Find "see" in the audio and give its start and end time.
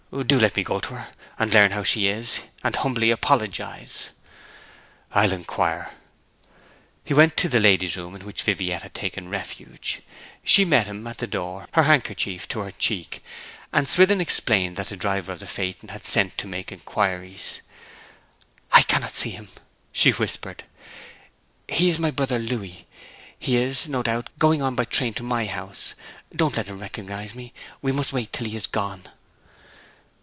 19.15-19.29